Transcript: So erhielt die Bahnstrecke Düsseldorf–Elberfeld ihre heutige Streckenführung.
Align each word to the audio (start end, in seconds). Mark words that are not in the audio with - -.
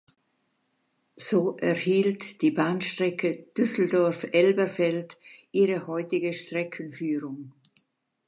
So 1.19 1.57
erhielt 1.59 2.41
die 2.41 2.49
Bahnstrecke 2.49 3.45
Düsseldorf–Elberfeld 3.55 5.19
ihre 5.51 5.85
heutige 5.85 6.33
Streckenführung. 6.33 7.53